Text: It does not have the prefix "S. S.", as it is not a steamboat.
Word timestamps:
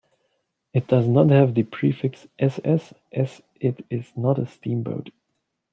It 0.73 0.87
does 0.87 1.07
not 1.07 1.29
have 1.29 1.53
the 1.53 1.61
prefix 1.61 2.25
"S. 2.39 2.59
S.", 2.63 2.91
as 3.11 3.39
it 3.59 3.85
is 3.91 4.11
not 4.17 4.39
a 4.39 4.47
steamboat. 4.47 5.11